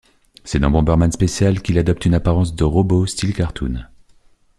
C'est 0.45 0.57
dans 0.57 0.71
Bomberman 0.71 1.11
Special 1.11 1.61
qu'il 1.61 1.77
adopte 1.77 2.07
une 2.07 2.15
apparence 2.15 2.55
de 2.55 2.63
robot 2.63 3.05
style 3.05 3.35
cartoon. 3.35 3.83